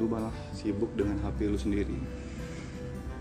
lu 0.00 0.08
malah 0.08 0.32
sibuk 0.56 0.96
dengan 0.96 1.20
HP 1.20 1.52
lu 1.52 1.60
sendiri. 1.60 1.98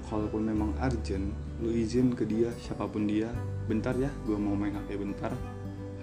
Kalaupun 0.07 0.47
memang 0.47 0.71
urgent 0.79 1.35
lu 1.59 1.75
izin 1.75 2.15
ke 2.15 2.23
dia 2.23 2.55
siapa 2.63 2.87
pun 2.87 3.03
dia 3.03 3.27
bentar 3.67 3.91
ya 3.99 4.07
gue 4.23 4.39
mau 4.39 4.55
main 4.55 4.79
HP 4.79 4.95
bentar. 4.95 5.35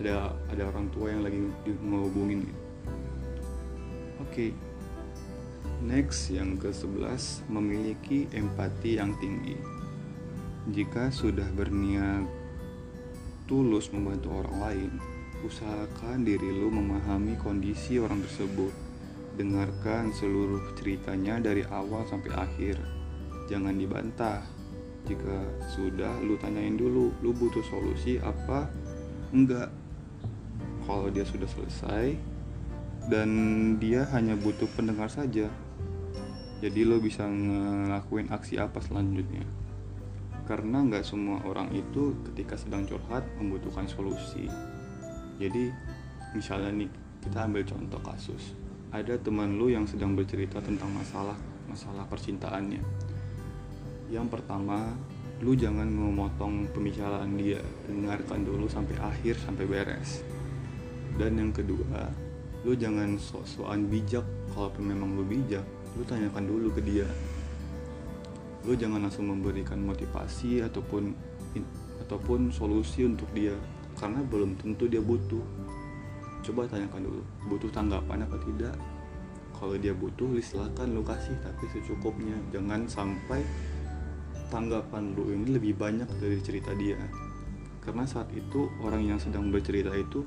Ada 0.05 0.37
ada 0.53 0.63
orang 0.69 0.93
tua 0.93 1.17
yang 1.17 1.25
lagi 1.25 1.41
ngehubungin 1.65 2.45
gitu. 2.45 2.68
Oke. 4.29 4.53
Next 5.81 6.29
yang 6.29 6.61
ke 6.61 6.69
11 6.69 7.49
memiliki 7.49 8.29
empati 8.29 9.01
yang 9.01 9.17
tinggi. 9.17 9.57
Jika 10.69 11.09
sudah 11.09 11.49
berniat 11.57 12.29
tulus 13.49 13.89
membantu 13.89 14.45
orang 14.45 14.57
lain 14.61 14.93
usahakan 15.47 16.27
diri 16.27 16.51
lu 16.51 16.69
memahami 16.69 17.39
kondisi 17.41 17.97
orang 17.97 18.21
tersebut. 18.21 18.75
Dengarkan 19.39 20.11
seluruh 20.11 20.75
ceritanya 20.75 21.39
dari 21.39 21.63
awal 21.71 22.03
sampai 22.11 22.35
akhir. 22.35 22.77
Jangan 23.47 23.79
dibantah. 23.79 24.43
Jika 25.07 25.41
sudah 25.73 26.21
lu 26.21 26.37
tanyain 26.37 26.75
dulu 26.77 27.15
lu 27.23 27.31
butuh 27.33 27.63
solusi 27.65 28.19
apa? 28.21 28.69
Enggak. 29.33 29.71
Kalau 30.85 31.09
dia 31.09 31.25
sudah 31.25 31.47
selesai 31.49 32.38
dan 33.09 33.31
dia 33.81 34.05
hanya 34.13 34.37
butuh 34.37 34.69
pendengar 34.77 35.09
saja. 35.09 35.49
Jadi 36.61 36.81
lo 36.85 37.01
bisa 37.01 37.25
ngelakuin 37.25 38.29
aksi 38.29 38.61
apa 38.61 38.85
selanjutnya. 38.85 39.43
Karena 40.45 40.85
nggak 40.85 41.05
semua 41.05 41.41
orang 41.49 41.73
itu 41.73 42.17
ketika 42.31 42.61
sedang 42.61 42.85
curhat 42.85 43.25
membutuhkan 43.41 43.89
solusi. 43.89 44.45
Jadi 45.41 45.73
misalnya 46.37 46.85
nih 46.85 46.91
kita 47.25 47.49
ambil 47.49 47.65
contoh 47.65 48.01
kasus. 48.05 48.53
Ada 48.93 49.21
teman 49.21 49.57
lu 49.57 49.73
yang 49.73 49.89
sedang 49.89 50.13
bercerita 50.13 50.61
tentang 50.61 50.93
masalah 50.93 51.37
masalah 51.69 52.05
percintaannya. 52.09 52.81
Yang 54.09 54.27
pertama 54.29 54.93
lu 55.41 55.57
jangan 55.57 55.89
memotong 55.89 56.69
pembicaraan 56.77 57.39
dia. 57.41 57.61
Dengarkan 57.89 58.45
dulu 58.45 58.69
sampai 58.69 58.97
akhir 59.01 59.41
sampai 59.41 59.65
beres. 59.65 60.25
Dan 61.17 61.39
yang 61.39 61.53
kedua 61.53 62.28
lu 62.67 62.75
jangan 62.75 63.15
sok-sokan 63.15 63.87
bijak 63.87 64.27
kalau 64.51 64.75
memang 64.83 65.15
lu 65.15 65.23
bijak 65.23 65.63
lu 65.95 66.03
tanyakan 66.07 66.45
dulu 66.47 66.69
ke 66.75 66.83
dia. 66.83 67.07
Lu 68.67 68.75
jangan 68.75 69.03
langsung 69.03 69.31
memberikan 69.31 69.79
motivasi 69.83 70.63
ataupun 70.63 71.15
ataupun 72.07 72.51
solusi 72.55 73.07
untuk 73.07 73.27
dia 73.35 73.55
karena 73.99 74.23
belum 74.27 74.59
tentu 74.59 74.87
dia 74.87 75.03
butuh. 75.03 75.43
Coba 76.43 76.71
tanyakan 76.71 77.03
dulu 77.07 77.23
butuh 77.51 77.71
tanggapan 77.75 78.27
apa 78.27 78.37
tidak? 78.47 78.75
Kalau 79.59 79.75
dia 79.75 79.91
butuh 79.91 80.39
silakan 80.39 80.95
lu 80.95 81.03
kasih 81.03 81.35
tapi 81.43 81.67
secukupnya. 81.75 82.35
Jangan 82.55 82.87
sampai 82.87 83.43
tanggapan 84.51 85.19
lu 85.19 85.35
ini 85.35 85.59
lebih 85.59 85.75
banyak 85.75 86.07
dari 86.19 86.39
cerita 86.39 86.71
dia. 86.79 86.99
Karena 87.83 88.07
saat 88.07 88.31
itu 88.35 88.69
orang 88.85 89.03
yang 89.03 89.19
sedang 89.19 89.51
bercerita 89.51 89.91
itu 89.97 90.23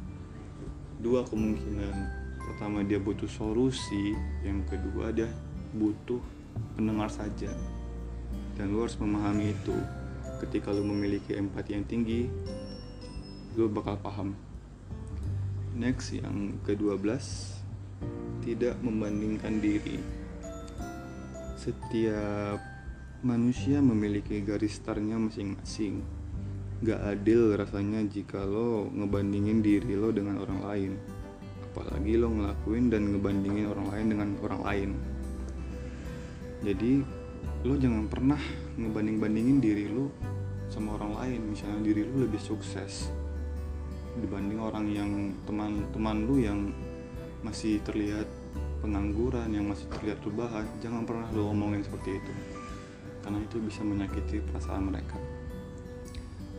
dua 1.02 1.24
kemungkinan 1.26 2.21
pertama 2.48 2.82
dia 2.86 2.98
butuh 2.98 3.30
solusi. 3.30 4.14
Yang 4.42 4.76
kedua 4.76 5.14
dia 5.14 5.30
butuh 5.74 6.22
pendengar 6.76 7.10
saja. 7.10 7.50
Dan 8.58 8.76
lu 8.76 8.84
harus 8.86 8.98
memahami 9.00 9.56
itu. 9.56 9.76
Ketika 10.42 10.74
lu 10.74 10.82
memiliki 10.82 11.38
empati 11.38 11.78
yang 11.78 11.86
tinggi 11.86 12.26
gue 13.52 13.68
bakal 13.68 14.00
paham. 14.00 14.32
Next 15.76 16.16
yang 16.16 16.56
ke-12 16.64 17.08
tidak 18.44 18.76
membandingkan 18.80 19.60
diri. 19.60 20.00
Setiap 21.60 22.58
manusia 23.22 23.84
memiliki 23.84 24.42
garis 24.42 24.82
startnya 24.82 25.20
masing-masing. 25.20 26.02
Gak 26.82 26.98
adil 26.98 27.54
rasanya 27.54 28.02
jika 28.10 28.42
lo 28.42 28.90
ngebandingin 28.90 29.62
diri 29.62 29.94
lo 29.94 30.10
dengan 30.10 30.42
orang 30.42 30.62
lain 30.66 30.94
apalagi 31.72 32.20
lo 32.20 32.28
ngelakuin 32.28 32.92
dan 32.92 33.16
ngebandingin 33.16 33.72
orang 33.72 33.88
lain 33.96 34.08
dengan 34.12 34.30
orang 34.44 34.62
lain. 34.68 34.90
Jadi 36.62 36.92
lo 37.64 37.74
jangan 37.80 38.06
pernah 38.12 38.42
ngebanding-bandingin 38.76 39.58
diri 39.64 39.88
lo 39.88 40.12
sama 40.68 41.00
orang 41.00 41.16
lain. 41.16 41.40
Misalnya 41.56 41.80
diri 41.80 42.04
lo 42.04 42.28
lebih 42.28 42.44
sukses 42.44 43.08
dibanding 44.20 44.60
orang 44.60 44.92
yang 44.92 45.12
teman-teman 45.48 46.18
lu 46.28 46.36
yang 46.44 46.60
masih 47.48 47.80
terlihat 47.88 48.28
pengangguran 48.84 49.48
yang 49.54 49.72
masih 49.72 49.88
terlihat 49.88 50.20
rebahan 50.26 50.66
jangan 50.84 51.08
pernah 51.08 51.30
lu 51.32 51.48
ngomongin 51.54 51.86
seperti 51.86 52.18
itu 52.18 52.34
karena 53.22 53.40
itu 53.40 53.58
bisa 53.62 53.82
menyakiti 53.86 54.42
perasaan 54.50 54.90
mereka. 54.90 55.16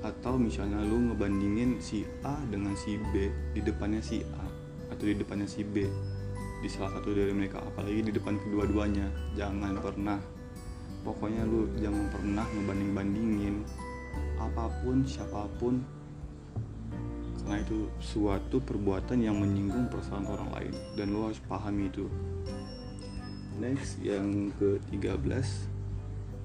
Atau 0.03 0.39
misalnya 0.39 0.83
lu 0.83 1.11
ngebandingin 1.11 1.83
si 1.83 2.07
A 2.23 2.39
dengan 2.47 2.75
si 2.79 2.99
B 3.11 3.31
di 3.55 3.61
depannya 3.63 4.03
si 4.03 4.23
A 4.23 4.42
atau 4.93 5.09
di 5.09 5.17
depannya 5.17 5.49
si 5.49 5.65
B. 5.65 5.89
Di 6.63 6.69
salah 6.71 6.95
satu 6.95 7.11
dari 7.11 7.35
mereka 7.35 7.59
apalagi 7.65 8.07
di 8.07 8.13
depan 8.15 8.39
kedua-duanya. 8.39 9.09
Jangan 9.35 9.81
pernah. 9.83 10.21
Pokoknya 11.03 11.43
lu 11.43 11.67
jangan 11.83 12.07
pernah 12.15 12.47
ngebanding-bandingin 12.47 13.67
apa 14.39 14.71
pun 14.85 15.03
siapa 15.03 15.51
pun. 15.59 15.83
Karena 17.43 17.59
itu 17.59 17.91
suatu 17.99 18.63
perbuatan 18.63 19.19
yang 19.19 19.35
menyinggung 19.43 19.91
perasaan 19.91 20.31
orang 20.31 20.51
lain. 20.55 20.73
Dan 20.95 21.11
lo 21.11 21.27
harus 21.27 21.43
pahami 21.43 21.91
itu. 21.91 22.07
Next 23.59 23.99
yang 23.99 24.55
ke-13 24.63 25.73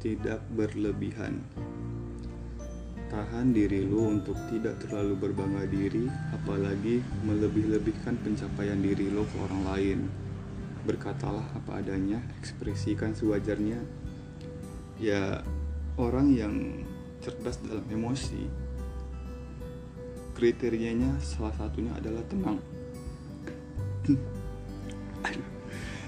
tidak 0.01 0.41
berlebihan 0.53 1.45
tahan 3.17 3.49
diri 3.49 3.81
lo 3.81 4.13
untuk 4.13 4.37
tidak 4.45 4.77
terlalu 4.77 5.17
berbangga 5.17 5.65
diri 5.65 6.05
apalagi 6.37 7.01
melebih-lebihkan 7.25 8.13
pencapaian 8.21 8.77
diri 8.77 9.09
lo 9.09 9.25
ke 9.25 9.41
orang 9.41 9.61
lain. 9.73 9.99
Berkatalah 10.85 11.41
apa 11.57 11.81
adanya 11.81 12.21
ekspresikan 12.37 13.17
sewajarnya. 13.17 13.81
Ya 15.01 15.41
orang 15.97 16.29
yang 16.29 16.85
cerdas 17.25 17.57
dalam 17.65 17.89
emosi. 17.89 18.45
Kriterianya 20.37 21.17
salah 21.17 21.57
satunya 21.57 21.97
adalah 21.97 22.21
tenang. 22.29 22.61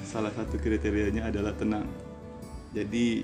Salah 0.09 0.33
satu 0.33 0.57
kriterianya 0.57 1.29
adalah 1.29 1.53
tenang. 1.53 1.85
Jadi 2.73 3.21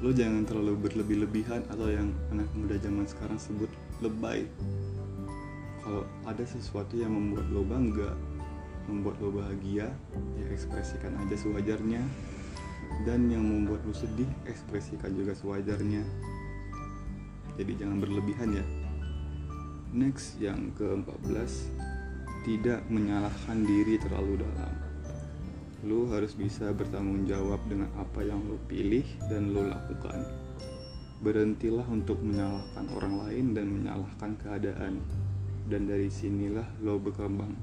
lo 0.00 0.16
jangan 0.16 0.48
terlalu 0.48 0.88
berlebih-lebihan 0.88 1.60
atau 1.68 1.92
yang 1.92 2.08
anak 2.32 2.48
muda 2.56 2.80
zaman 2.80 3.04
sekarang 3.04 3.36
sebut 3.36 3.68
lebay. 4.00 4.48
Kalau 5.84 6.08
ada 6.24 6.40
sesuatu 6.40 6.96
yang 6.96 7.12
membuat 7.12 7.44
lo 7.52 7.60
bangga 7.60 8.16
membuat 8.88 9.20
lo 9.20 9.30
bahagia 9.30 9.92
ya 10.40 10.46
ekspresikan 10.48 11.14
aja 11.20 11.36
sewajarnya. 11.36 12.00
Dan 13.04 13.30
yang 13.30 13.44
membuat 13.44 13.84
lo 13.84 13.92
sedih 13.92 14.26
ekspresikan 14.48 15.12
juga 15.12 15.36
sewajarnya. 15.36 16.02
Jadi 17.60 17.72
jangan 17.76 18.00
berlebihan 18.00 18.56
ya. 18.56 18.64
Next 19.90 20.38
yang 20.38 20.70
ke-14 20.78 21.50
Tidak 22.40 22.88
menyalahkan 22.88 23.58
diri 23.68 24.00
terlalu 24.00 24.40
dalam 24.40 24.89
Lu 25.80 26.12
harus 26.12 26.36
bisa 26.36 26.76
bertanggung 26.76 27.24
jawab 27.24 27.56
dengan 27.64 27.88
apa 27.96 28.20
yang 28.20 28.44
lu 28.44 28.60
pilih 28.68 29.04
dan 29.32 29.56
lu 29.56 29.64
lakukan. 29.64 30.28
Berhentilah 31.24 31.88
untuk 31.88 32.20
menyalahkan 32.20 32.84
orang 32.92 33.14
lain 33.24 33.46
dan 33.56 33.66
menyalahkan 33.72 34.36
keadaan. 34.44 35.00
Dan 35.64 35.88
dari 35.88 36.12
sinilah 36.12 36.68
lo 36.84 37.00
berkembang. 37.00 37.56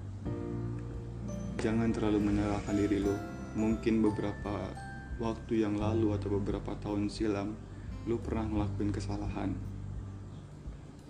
Jangan 1.61 1.93
terlalu 1.93 2.33
menyalahkan 2.33 2.73
diri 2.77 3.01
lo 3.01 3.13
Mungkin 3.57 4.01
beberapa 4.05 4.65
waktu 5.17 5.65
yang 5.65 5.77
lalu 5.77 6.13
atau 6.13 6.41
beberapa 6.41 6.73
tahun 6.81 7.13
silam 7.13 7.53
Lu 8.09 8.17
pernah 8.17 8.49
ngelakuin 8.49 8.89
kesalahan. 8.89 9.53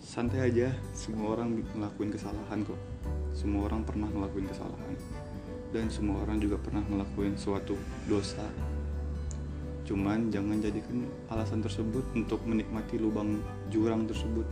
Santai 0.04 0.52
aja 0.52 0.76
semua 0.91 1.39
orang 1.39 1.63
ngelakuin 1.72 2.12
kesalahan 2.12 2.67
kok. 2.67 2.80
Semua 3.32 3.72
orang 3.72 3.88
pernah 3.88 4.12
ngelakuin 4.12 4.48
kesalahan 4.52 5.27
dan 5.78 5.94
semua 5.94 6.26
orang 6.26 6.42
juga 6.42 6.58
pernah 6.58 6.82
ngelakuin 6.82 7.38
suatu 7.38 7.78
dosa. 8.10 8.42
Cuman 9.86 10.34
jangan 10.34 10.58
jadikan 10.58 11.06
alasan 11.30 11.62
tersebut 11.62 12.02
untuk 12.18 12.42
menikmati 12.50 12.98
lubang 12.98 13.38
jurang 13.70 14.10
tersebut. 14.10 14.44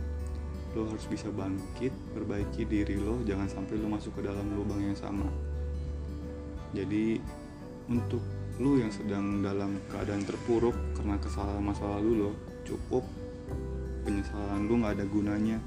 Lo 0.78 0.86
harus 0.86 1.02
bisa 1.10 1.26
bangkit 1.34 1.90
perbaiki 2.14 2.62
diri 2.62 2.94
lo 2.96 3.18
jangan 3.26 3.50
sampai 3.50 3.74
lo 3.74 3.90
masuk 3.90 4.16
ke 4.16 4.20
dalam 4.22 4.46
lubang 4.54 4.78
yang 4.78 4.94
sama. 4.94 5.26
Jadi 6.70 7.18
untuk 7.90 8.22
lo 8.62 8.78
yang 8.78 8.94
sedang 8.94 9.42
dalam 9.42 9.82
keadaan 9.90 10.22
terpuruk 10.22 10.78
karena 10.94 11.18
kesalahan 11.18 11.60
masa 11.60 11.84
lalu 11.98 12.22
lo 12.22 12.30
cukup. 12.62 13.02
Penyesalan 14.06 14.70
lu 14.70 14.78
nggak 14.78 14.94
ada 15.02 15.04
gunanya. 15.10 15.58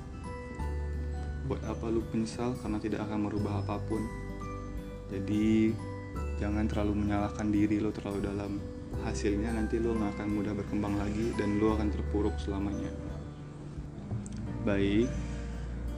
Buat 1.51 1.61
apa 1.67 1.91
lu 1.91 1.99
penyesal 2.07 2.55
karena 2.63 2.79
tidak 2.79 3.03
akan 3.03 3.27
merubah 3.27 3.59
apa 3.59 3.75
pun 3.83 4.28
jadi 5.09 5.73
jangan 6.37 6.69
terlalu 6.69 7.05
menyalahkan 7.05 7.49
diri 7.49 7.81
lo 7.81 7.89
terlalu 7.89 8.19
dalam. 8.23 8.53
Hasilnya 9.01 9.53
nanti 9.53 9.81
lo 9.81 9.97
nggak 9.97 10.17
akan 10.17 10.29
mudah 10.29 10.53
berkembang 10.53 10.95
lagi 11.01 11.33
dan 11.33 11.57
lo 11.57 11.73
akan 11.73 11.89
terpuruk 11.89 12.37
selamanya. 12.37 12.93
Baik 14.63 15.09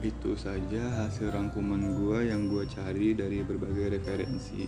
itu 0.02 0.34
saja 0.34 1.06
hasil 1.06 1.30
rangkuman 1.30 1.78
gue 1.94 2.26
yang 2.26 2.50
gue 2.50 2.66
cari 2.66 3.14
dari 3.14 3.44
berbagai 3.46 4.00
referensi. 4.00 4.66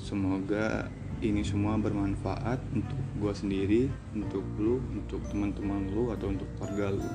Semoga 0.00 0.88
ini 1.20 1.44
semua 1.44 1.76
bermanfaat 1.76 2.60
untuk 2.72 3.00
gue 3.20 3.32
sendiri 3.36 3.82
untuk 4.16 4.44
lu 4.56 4.80
untuk 4.92 5.20
teman-teman 5.28 5.88
lu 5.92 6.12
atau 6.12 6.32
untuk 6.32 6.48
keluarga 6.56 6.96
lu. 6.96 7.10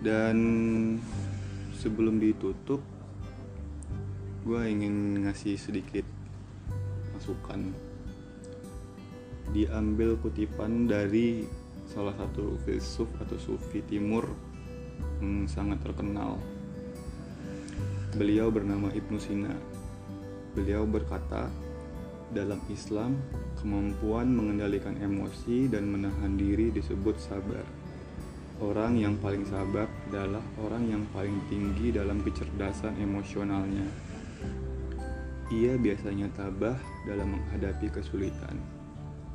Dan 0.00 0.36
sebelum 1.76 2.16
ditutup 2.16 2.80
gue 4.40 4.62
ingin 4.72 5.20
ngasih 5.28 5.60
sedikit 5.60 6.06
masukan. 7.12 7.76
Diambil 9.52 10.16
kutipan 10.16 10.88
dari 10.88 11.44
salah 11.84 12.16
satu 12.16 12.56
filsuf 12.64 13.10
atau 13.20 13.36
sufi 13.36 13.84
timur 13.84 14.24
yang 15.20 15.44
sangat 15.44 15.84
terkenal. 15.84 16.40
Beliau 18.16 18.48
bernama 18.48 18.88
Ibnu 18.88 19.20
Sina. 19.20 19.52
Beliau 20.56 20.88
berkata 20.88 21.52
dalam 22.32 22.64
Islam 22.72 23.20
kemampuan 23.60 24.32
mengendalikan 24.32 24.96
emosi 25.04 25.68
dan 25.68 25.92
menahan 25.92 26.40
diri 26.40 26.72
disebut 26.72 27.20
sabar. 27.20 27.66
Orang 28.56 28.96
yang 28.96 29.20
paling 29.20 29.44
sabar 29.44 29.84
adalah 30.08 30.40
orang 30.64 30.88
yang 30.88 31.04
paling 31.12 31.36
tinggi 31.52 31.92
dalam 31.92 32.24
kecerdasan 32.24 32.96
emosionalnya 33.04 34.09
ia 35.50 35.74
biasanya 35.74 36.30
tabah 36.38 36.78
dalam 37.04 37.34
menghadapi 37.34 37.90
kesulitan, 37.90 38.54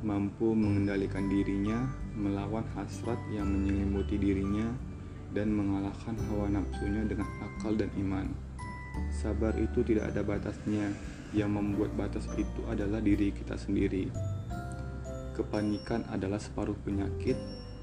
mampu 0.00 0.56
mengendalikan 0.56 1.28
dirinya, 1.28 1.84
melawan 2.16 2.64
hasrat 2.72 3.20
yang 3.28 3.44
menyelimuti 3.44 4.16
dirinya, 4.16 4.72
dan 5.36 5.52
mengalahkan 5.52 6.16
hawa 6.32 6.48
nafsunya 6.48 7.04
dengan 7.04 7.28
akal 7.44 7.76
dan 7.76 7.92
iman. 8.00 8.32
Sabar 9.12 9.52
itu 9.60 9.84
tidak 9.84 10.16
ada 10.16 10.24
batasnya, 10.24 10.88
yang 11.36 11.52
membuat 11.52 11.92
batas 12.00 12.24
itu 12.40 12.64
adalah 12.64 13.04
diri 13.04 13.28
kita 13.36 13.60
sendiri. 13.60 14.08
Kepanikan 15.36 16.00
adalah 16.08 16.40
separuh 16.40 16.80
penyakit, 16.80 17.36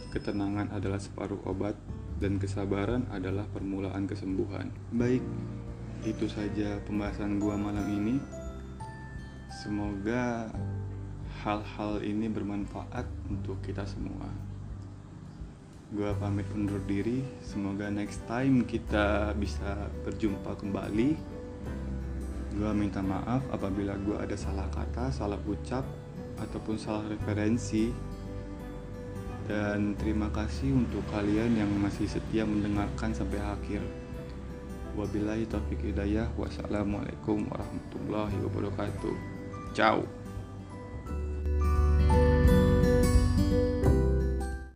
ketenangan 0.09 0.73
adalah 0.73 0.97
separuh 0.97 1.37
obat, 1.45 1.77
dan 2.17 2.41
kesabaran 2.41 3.05
adalah 3.13 3.45
permulaan 3.53 4.09
kesembuhan. 4.09 4.73
Baik, 4.89 5.21
itu 6.03 6.27
saja 6.27 6.83
pembahasan 6.83 7.39
gua 7.39 7.55
malam 7.55 7.87
ini. 7.87 8.19
Semoga 9.47 10.51
hal-hal 11.43 12.03
ini 12.03 12.27
bermanfaat 12.27 13.07
untuk 13.31 13.63
kita 13.63 13.87
semua. 13.87 14.27
Gua 15.95 16.11
pamit 16.19 16.43
undur 16.51 16.83
diri. 16.83 17.23
Semoga 17.39 17.87
next 17.87 18.19
time 18.27 18.67
kita 18.67 19.31
bisa 19.39 19.87
berjumpa 20.03 20.59
kembali. 20.59 21.15
Gua 22.59 22.75
minta 22.75 22.99
maaf 22.99 23.47
apabila 23.55 23.95
gua 24.03 24.27
ada 24.27 24.35
salah 24.35 24.67
kata 24.75 25.07
salah 25.07 25.39
ucap 25.47 25.87
ataupun 26.35 26.75
salah 26.75 27.07
referensi. 27.07 27.95
Dan 29.47 29.95
terima 29.95 30.27
kasih 30.35 30.71
untuk 30.71 31.03
kalian 31.11 31.63
yang 31.63 31.71
masih 31.79 32.11
setia 32.11 32.43
mendengarkan 32.43 33.15
sampai 33.15 33.39
akhir 33.39 34.02
Wabillahi 34.93 35.49
taufiq 35.49 35.81
hidayah. 35.93 36.29
Wassalamualaikum 36.37 37.49
warahmatullahi 37.49 38.37
wabarakatuh. 38.45 39.15
Ciao. 39.73 40.22